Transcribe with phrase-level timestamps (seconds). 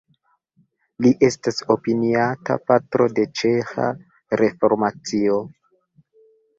[1.05, 3.93] Li estas opiniata patro de ĉeĥa
[4.45, 5.41] reformacio.